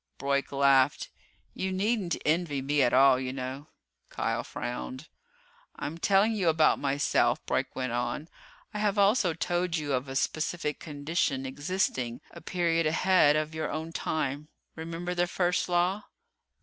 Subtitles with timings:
[0.17, 1.09] Broyk laughed.
[1.53, 3.67] "You needn't envy me at all, you know."
[4.09, 5.07] Kial frowned.
[5.75, 8.27] "I'm telling you about myself," Broyk went on,
[8.73, 13.69] "I have also told you of a specific condition existing a period ahead of your
[13.71, 14.47] own time.
[14.75, 16.05] Remember the First Law?"